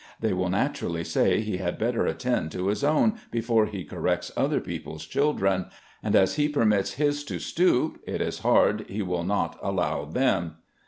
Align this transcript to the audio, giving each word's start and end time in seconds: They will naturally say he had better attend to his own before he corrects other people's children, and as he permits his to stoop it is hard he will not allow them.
They 0.19 0.33
will 0.33 0.49
naturally 0.49 1.03
say 1.03 1.41
he 1.41 1.57
had 1.57 1.77
better 1.77 2.07
attend 2.07 2.51
to 2.53 2.69
his 2.69 2.83
own 2.83 3.19
before 3.29 3.67
he 3.67 3.83
corrects 3.83 4.31
other 4.35 4.59
people's 4.59 5.05
children, 5.05 5.67
and 6.01 6.15
as 6.15 6.37
he 6.37 6.49
permits 6.49 6.93
his 6.93 7.23
to 7.25 7.37
stoop 7.37 7.99
it 8.07 8.19
is 8.19 8.39
hard 8.39 8.83
he 8.89 9.03
will 9.03 9.23
not 9.23 9.59
allow 9.61 10.05
them. 10.05 10.55